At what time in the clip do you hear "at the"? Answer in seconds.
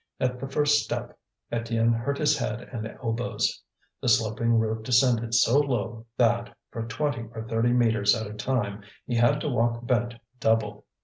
0.19-0.47